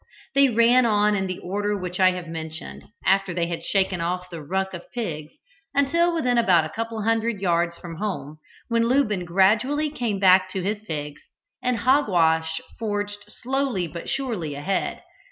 [0.33, 4.31] They ran on in the order which I have mentioned, after they had shaken off
[4.31, 5.31] the "ruck" of pigs,
[5.75, 10.49] until within about a couple of hundred yards from home, when Lubin gradually came back
[10.53, 11.21] to his pigs,
[11.61, 15.03] and Hogwash forged slowly but surely ahead.